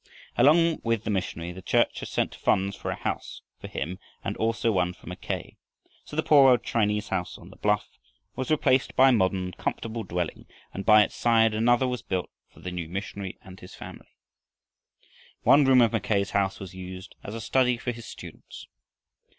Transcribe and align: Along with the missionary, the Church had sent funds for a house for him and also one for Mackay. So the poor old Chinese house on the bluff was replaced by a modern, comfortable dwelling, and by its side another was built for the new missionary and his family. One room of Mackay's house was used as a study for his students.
Along 0.35 0.81
with 0.81 1.03
the 1.03 1.11
missionary, 1.11 1.51
the 1.51 1.61
Church 1.61 1.99
had 1.99 2.09
sent 2.09 2.33
funds 2.33 2.75
for 2.75 2.89
a 2.89 2.95
house 2.95 3.43
for 3.59 3.67
him 3.67 3.99
and 4.23 4.35
also 4.35 4.71
one 4.71 4.93
for 4.93 5.05
Mackay. 5.05 5.57
So 6.05 6.15
the 6.15 6.23
poor 6.23 6.49
old 6.49 6.63
Chinese 6.63 7.09
house 7.09 7.37
on 7.37 7.51
the 7.51 7.55
bluff 7.55 7.99
was 8.35 8.49
replaced 8.49 8.95
by 8.95 9.09
a 9.09 9.11
modern, 9.11 9.51
comfortable 9.51 10.01
dwelling, 10.01 10.47
and 10.73 10.87
by 10.87 11.03
its 11.03 11.13
side 11.13 11.53
another 11.53 11.87
was 11.87 12.01
built 12.01 12.31
for 12.51 12.61
the 12.61 12.71
new 12.71 12.89
missionary 12.89 13.37
and 13.43 13.59
his 13.59 13.75
family. 13.75 14.09
One 15.43 15.65
room 15.65 15.81
of 15.81 15.91
Mackay's 15.93 16.31
house 16.31 16.59
was 16.59 16.73
used 16.73 17.15
as 17.23 17.35
a 17.35 17.39
study 17.39 17.77
for 17.77 17.91
his 17.91 18.07
students. 18.07 18.65